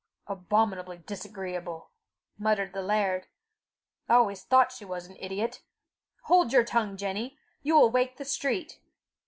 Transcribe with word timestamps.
"Abominably 0.25 0.97
disagreeable!" 0.97 1.91
muttered 2.35 2.73
the 2.73 2.81
laird. 2.81 3.27
"I 4.09 4.15
always 4.15 4.41
thought 4.43 4.71
she 4.71 4.83
was 4.83 5.05
an 5.05 5.15
idiot! 5.19 5.61
Hold 6.23 6.51
your 6.51 6.63
tongue, 6.65 6.97
Jenny! 6.97 7.37
you 7.61 7.75
will 7.75 7.91
wake 7.91 8.17
the 8.17 8.25
street. 8.25 8.79